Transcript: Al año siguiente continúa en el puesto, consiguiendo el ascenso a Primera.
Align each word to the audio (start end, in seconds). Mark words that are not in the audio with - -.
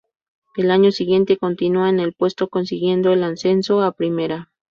Al 0.57 0.71
año 0.71 0.91
siguiente 0.91 1.37
continúa 1.37 1.87
en 1.87 1.99
el 1.99 2.13
puesto, 2.13 2.49
consiguiendo 2.49 3.13
el 3.13 3.23
ascenso 3.23 3.81
a 3.83 3.91
Primera. 3.91 4.49